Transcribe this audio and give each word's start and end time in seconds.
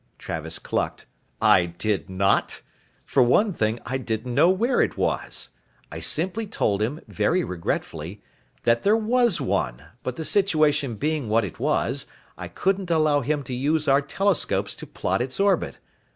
Travis 0.17 0.57
clucked. 0.57 1.05
"I 1.43 1.67
did 1.67 2.09
not. 2.09 2.63
For 3.05 3.21
one 3.21 3.53
thing, 3.53 3.79
I 3.85 3.99
didn't 3.99 4.33
know 4.33 4.49
where 4.49 4.81
it 4.81 4.97
was. 4.97 5.51
I 5.91 5.99
simply 5.99 6.47
told 6.47 6.81
him, 6.81 7.01
very 7.07 7.43
regretfully, 7.43 8.23
that 8.63 8.81
there 8.81 8.97
was 8.97 9.39
one, 9.39 9.83
but 10.01 10.15
the 10.15 10.25
situation 10.25 10.95
being 10.95 11.29
what 11.29 11.45
it 11.45 11.59
was, 11.59 12.07
I 12.35 12.47
couldn't 12.47 12.89
allow 12.89 13.21
him 13.21 13.43
to 13.43 13.53
use 13.53 13.87
our 13.87 14.01
telescopes 14.01 14.73
to 14.77 14.87
plot 14.87 15.21
its 15.21 15.39
orbit. 15.39 15.77